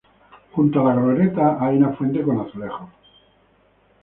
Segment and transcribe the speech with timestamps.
[0.53, 2.89] Junto a la glorieta hay una fuente con azulejos.